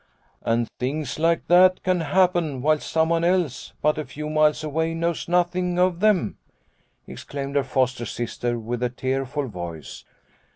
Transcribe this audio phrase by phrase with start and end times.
[0.41, 5.27] "And things like that can happen whilst someone else, but a few miles away, knows
[5.27, 6.39] nothing of them,"
[7.05, 10.03] exclaimed her foster sister, with a tearful voice.